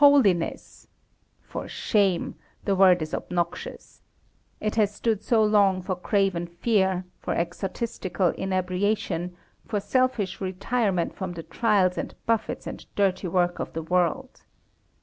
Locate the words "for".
1.42-1.68, 5.82-5.94, 7.20-7.34, 9.66-9.78